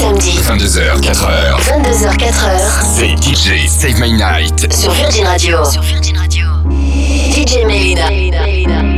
[0.00, 0.40] samedis.
[0.48, 1.60] 22h, 4h.
[1.60, 2.60] 22h, 4h.
[2.96, 4.72] C'est DJ Save My Night.
[4.72, 5.64] Sur Virgin Radio.
[5.64, 6.46] Sur Virgin Radio.
[7.34, 8.89] DJ Melina.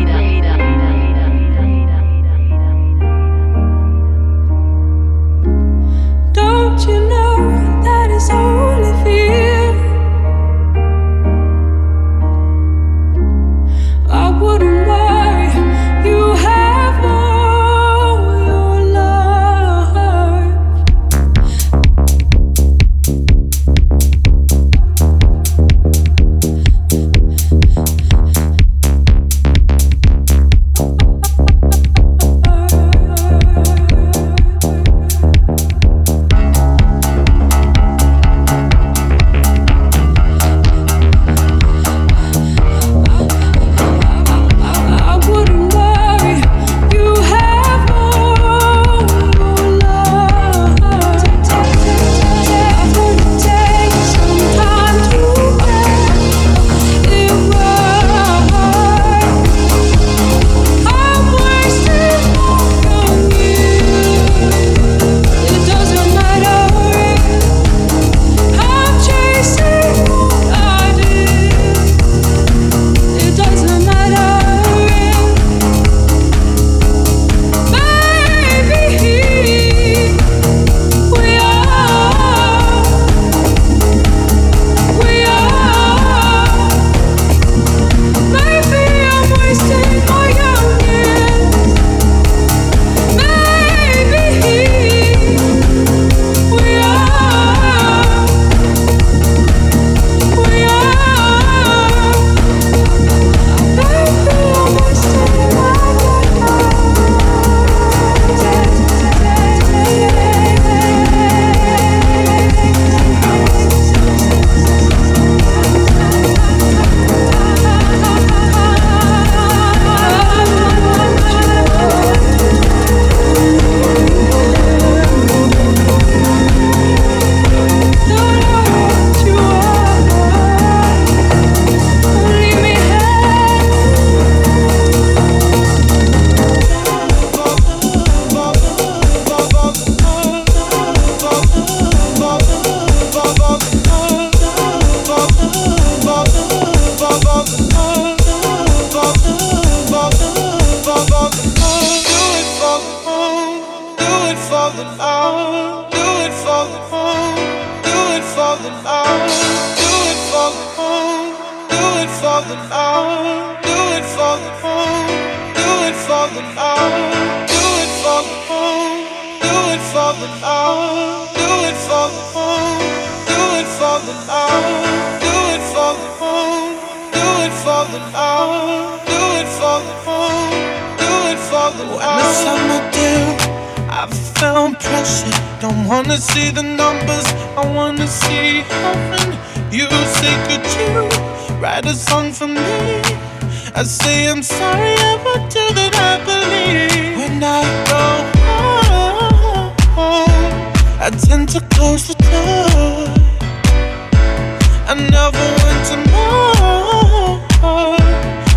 [204.85, 207.41] I never want to know.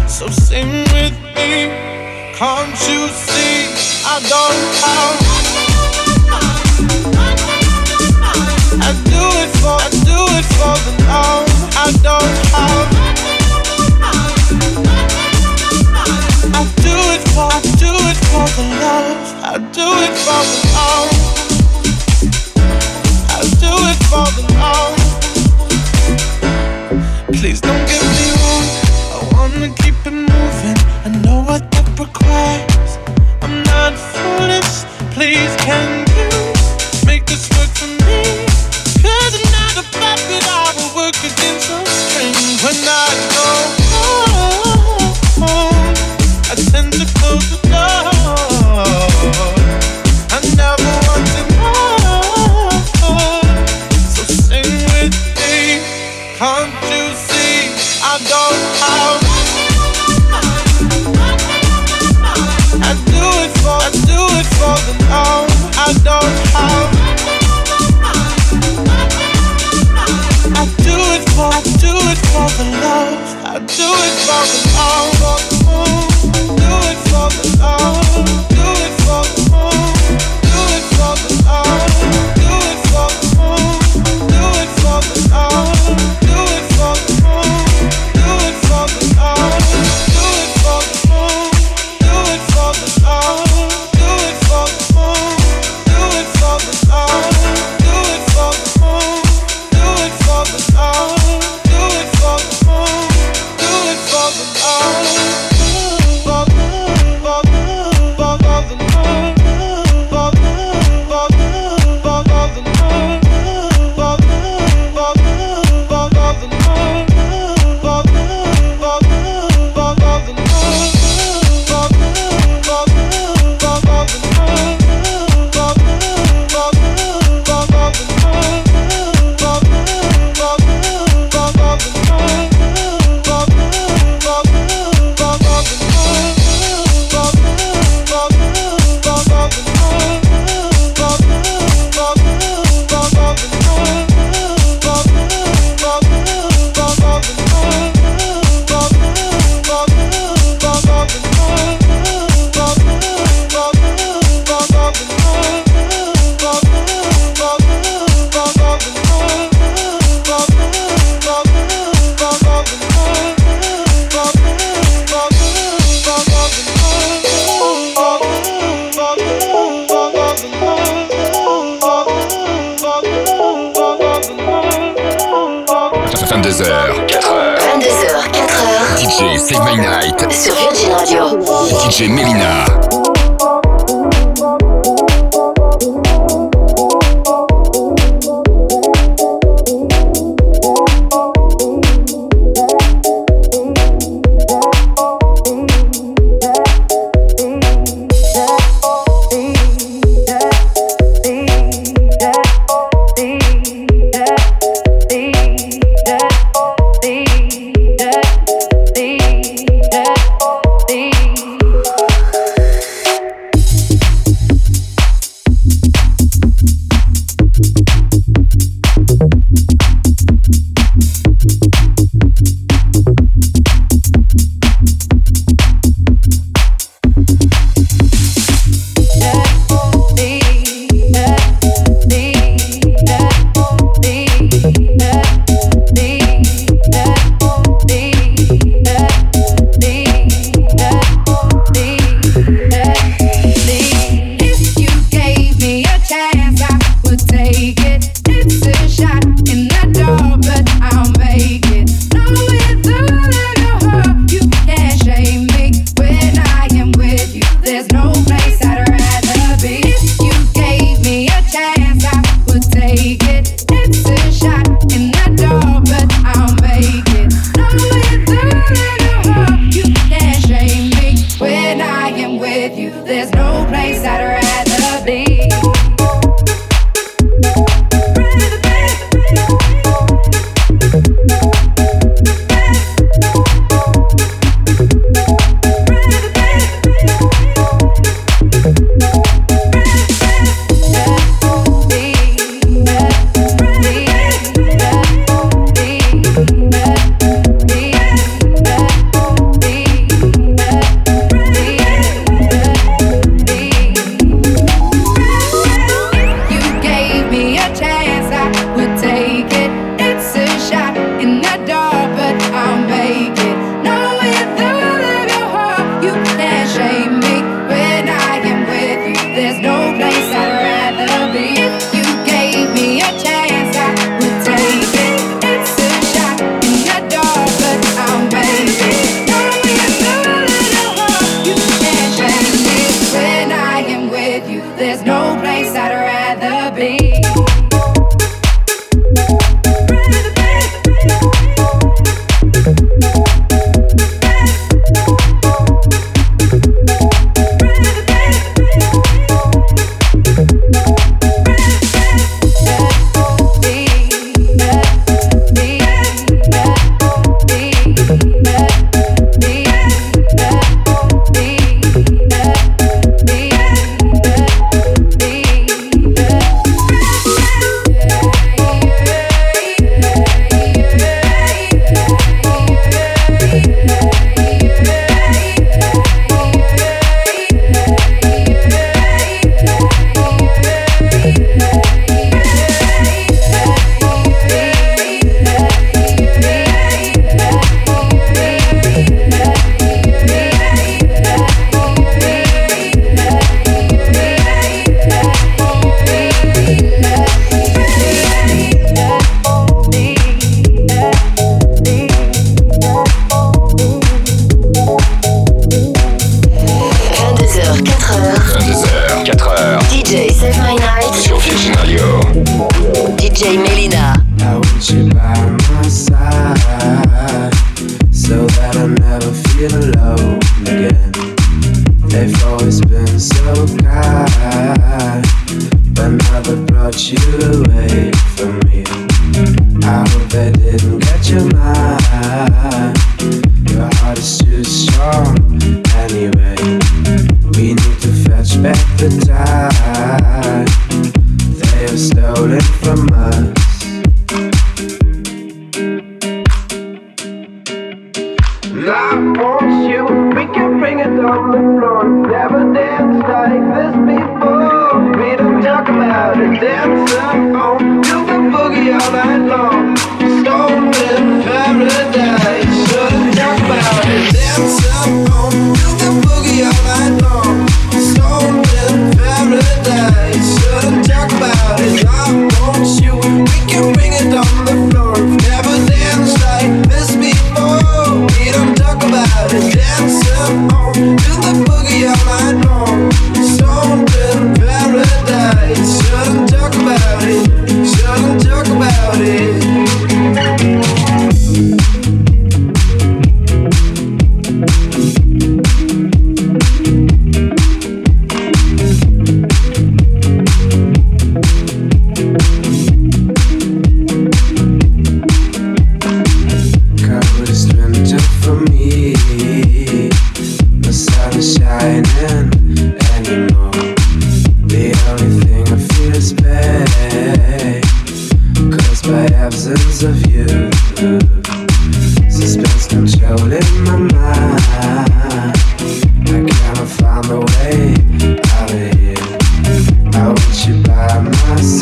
[0.07, 1.69] So sing with me.
[2.35, 3.69] Can't you see?
[4.05, 5.17] I don't have.
[8.81, 11.49] I do it for, I do it for the love.
[11.77, 12.89] I don't have.
[16.53, 19.21] I do it for, I do it for the love.
[19.43, 21.11] I do it for the love.
[23.29, 25.04] I do it for the love
[27.45, 28.67] please don't get me wrong.
[29.13, 30.77] I wanna keep it moving.
[31.05, 32.91] I know what that requires.
[33.43, 34.73] I'm not foolish.
[35.13, 36.04] Please can
[74.95, 75.54] Congo.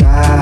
[0.04, 0.33] side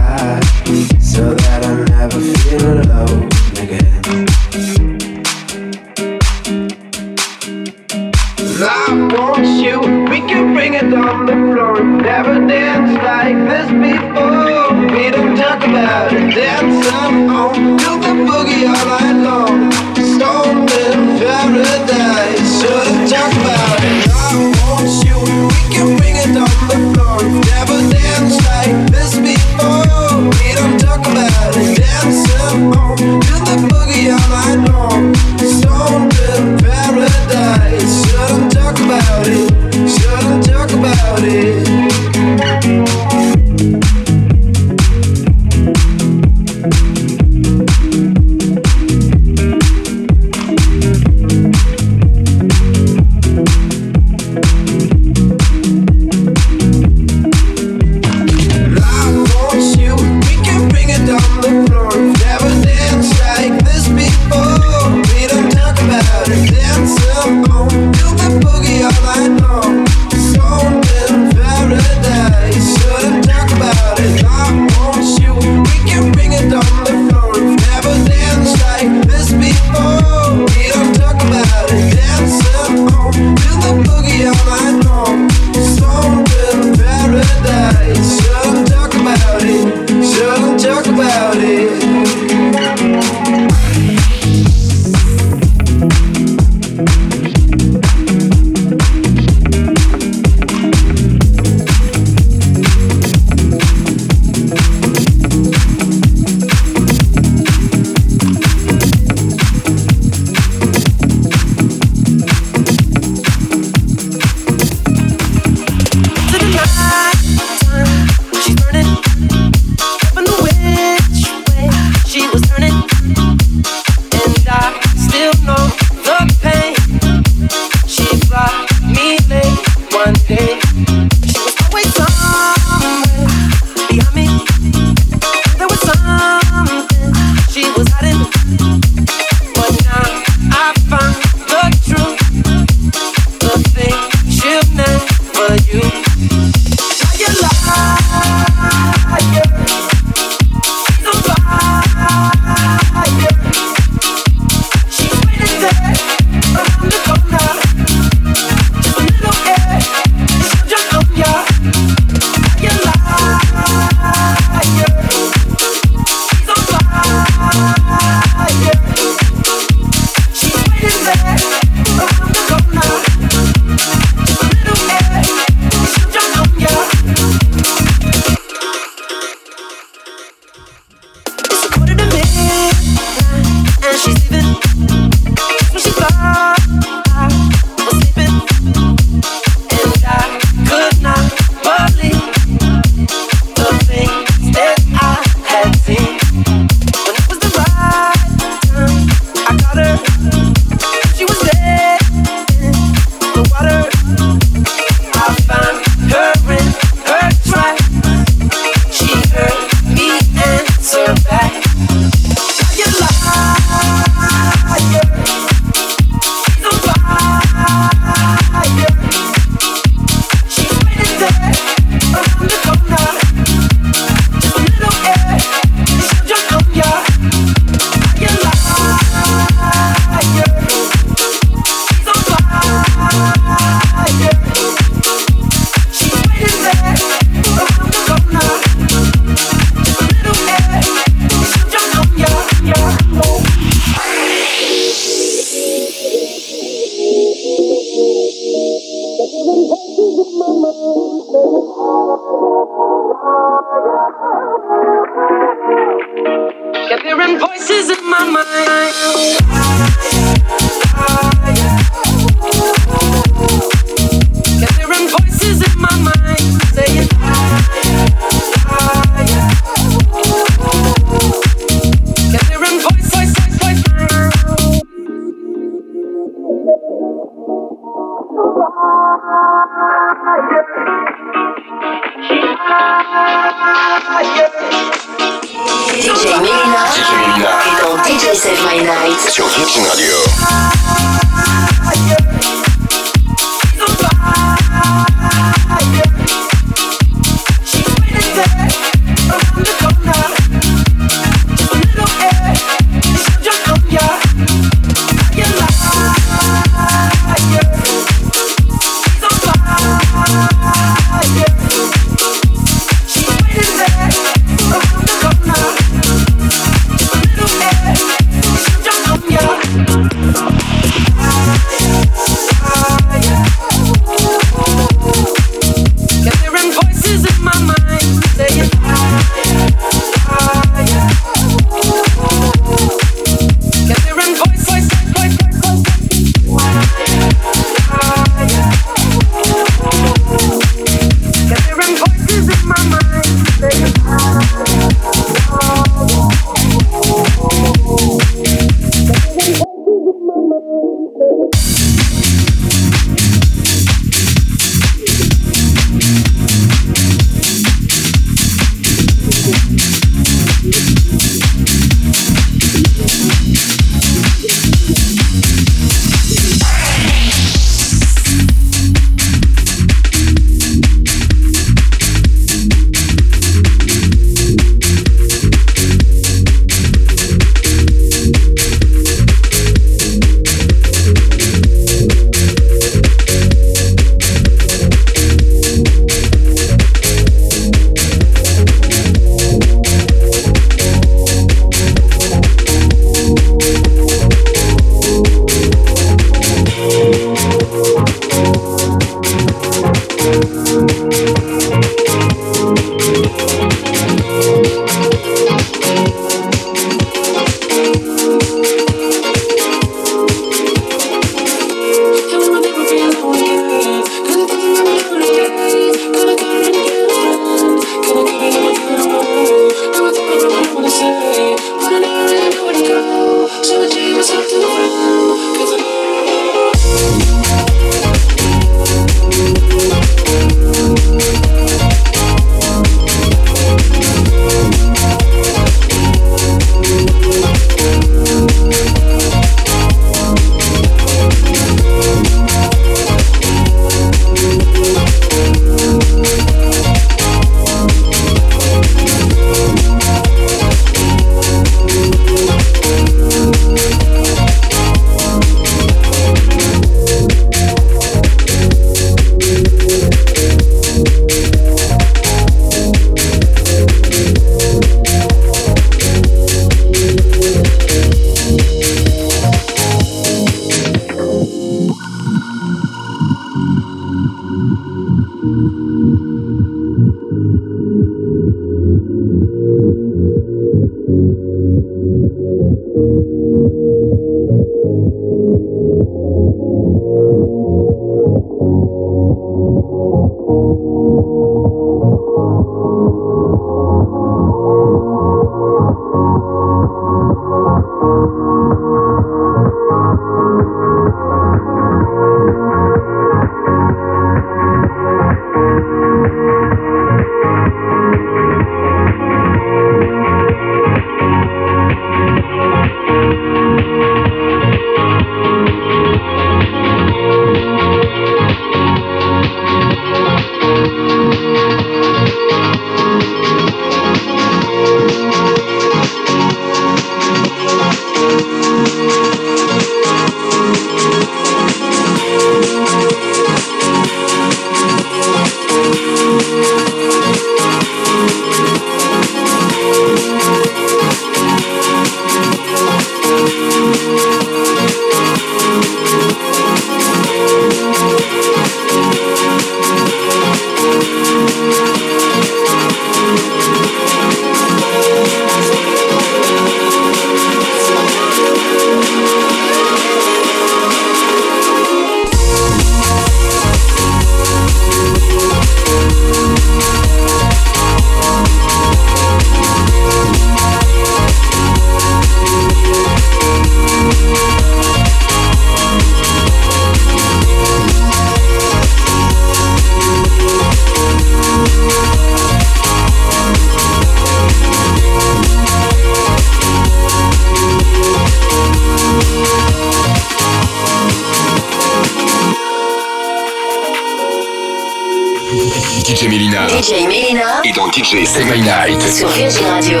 [598.11, 599.01] Roger, c'est My Night.
[599.01, 600.00] Sur Virgin Radio.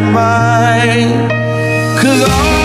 [0.00, 1.30] my mind.
[2.00, 2.59] Cause all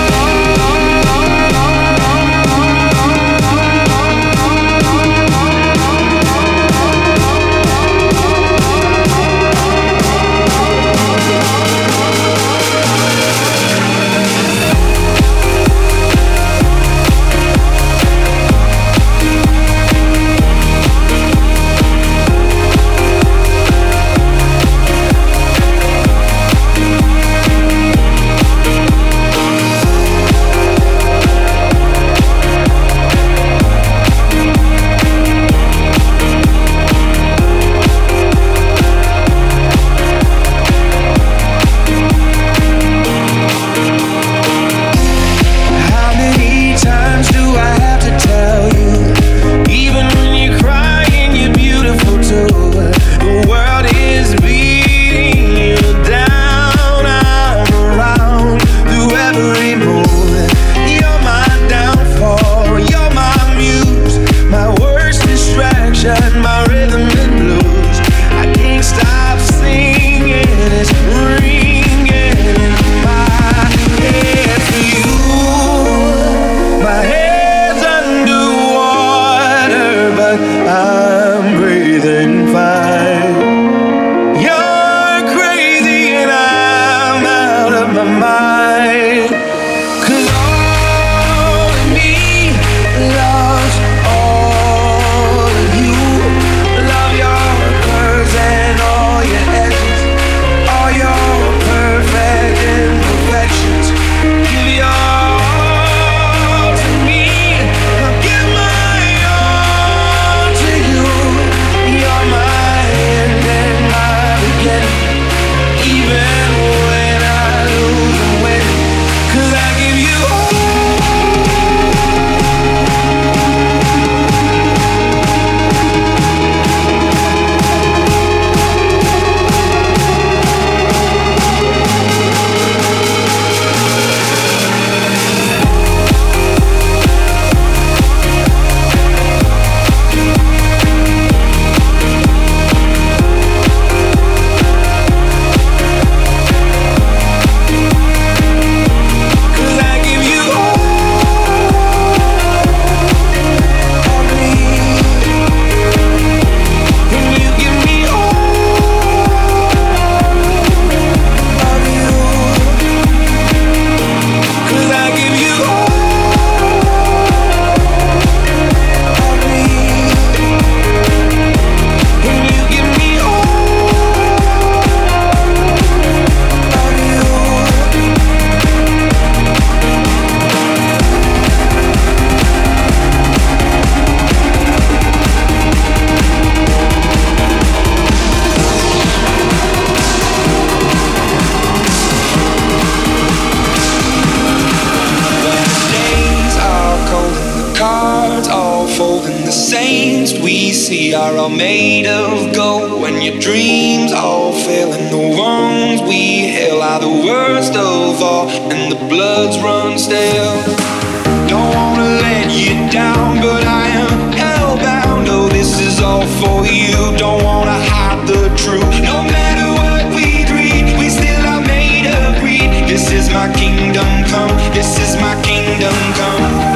[223.36, 224.50] my kingdom come.
[224.74, 226.75] This is my kingdom come.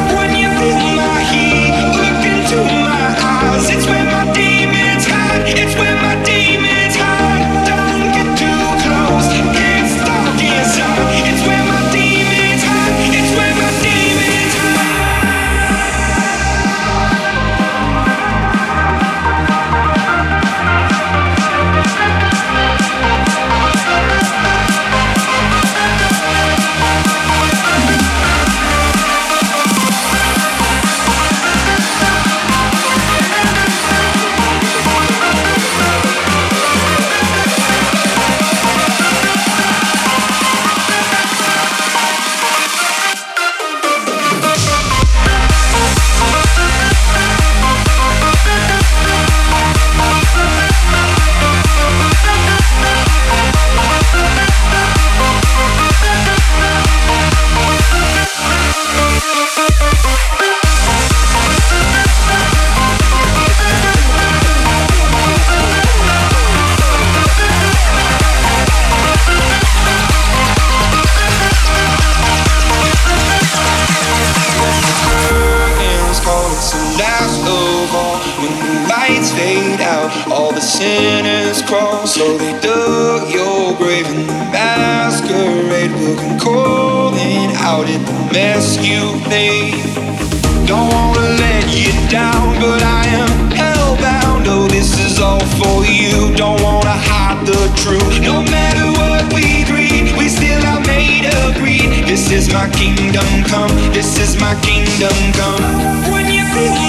[91.38, 94.46] Let you down, but I am hellbound.
[94.48, 96.34] Oh, this is all for you.
[96.36, 98.22] Don't wanna hide the truth.
[98.22, 102.08] No matter what we breed, we still are made of greed.
[102.08, 103.72] This is my kingdom come.
[103.94, 106.12] This is my kingdom come.
[106.12, 106.89] When you feel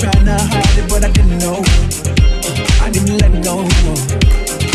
[0.00, 1.60] trying to hide it, but I didn't know.
[2.80, 3.68] I didn't let go.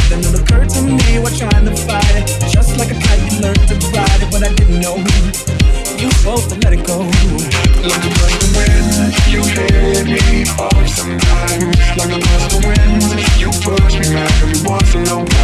[0.06, 2.30] Then it occurred to me while trying to fight it.
[2.54, 5.02] Just like a kite, you learned to ride it, but I didn't know.
[5.98, 7.02] You both let it go.
[7.82, 11.74] Like a gust of wind, you hit me hard sometimes.
[11.98, 13.02] Like a gust of wind,
[13.42, 15.35] you push me back every once in a while.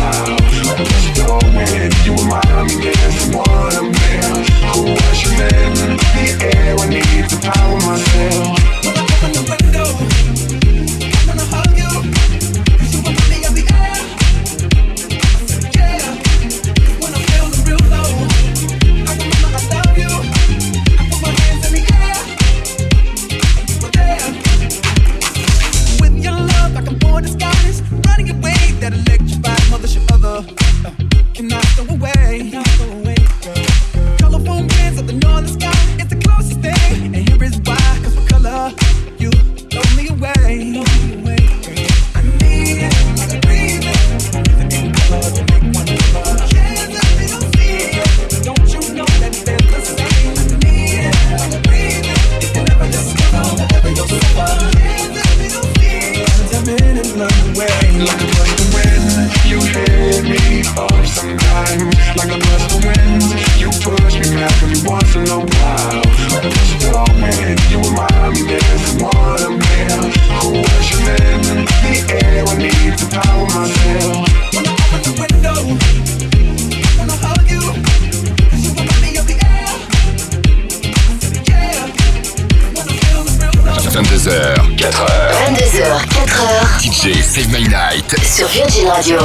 [88.24, 89.20] Sur Virgin Radio.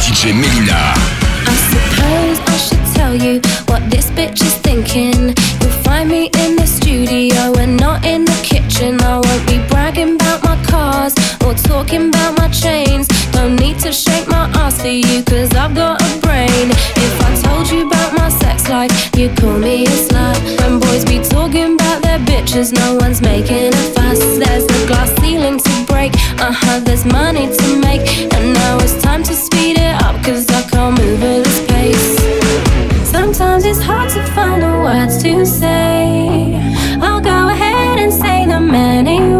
[0.00, 0.94] DJ Melyna.
[1.46, 5.34] I suppose I should tell you what this bitch is thinking.
[5.60, 9.00] You'll find me in the studio and not in the kitchen.
[9.02, 11.14] I won't be bragging about my cars
[11.44, 13.08] or talking about my chains.
[13.32, 16.70] Don't need to shake my ass for you, cause I've got a brain.
[16.96, 17.21] If I
[17.62, 20.38] told you about my sex life, you'd call me a slut.
[20.60, 24.18] When boys be talking about their bitches, no one's making a fuss.
[24.38, 28.04] There's a glass ceiling to break, uh huh, there's money to make.
[28.34, 33.08] And now it's time to speed it up, cause I can't move at this pace.
[33.08, 36.56] Sometimes it's hard to find the words to say.
[37.00, 39.31] I'll go ahead and say them anyway.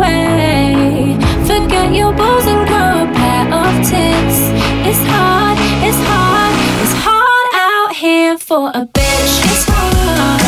[8.22, 10.41] Here for a bitch.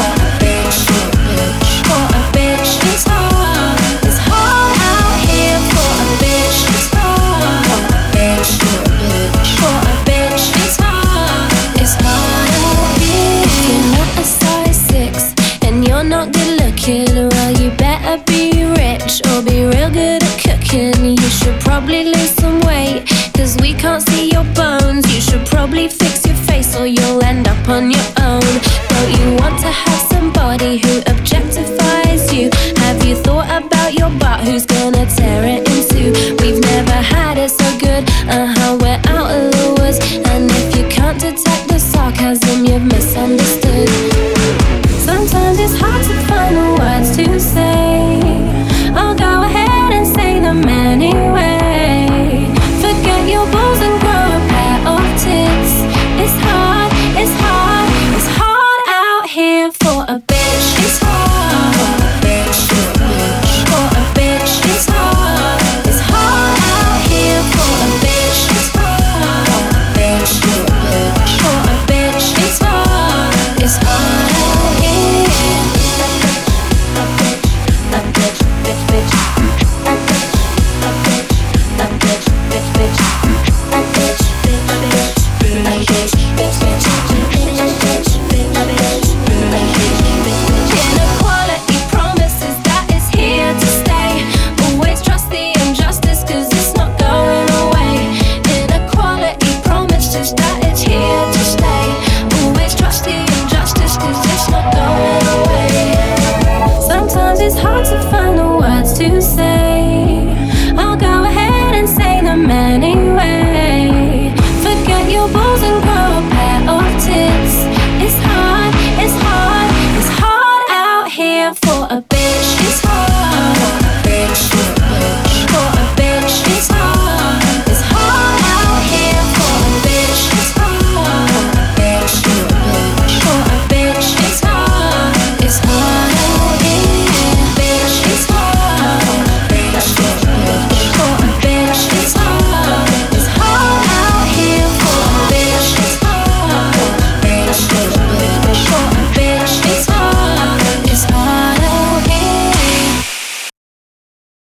[27.75, 28.14] On your